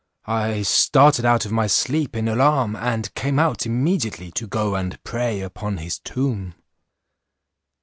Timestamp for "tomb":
5.99-6.55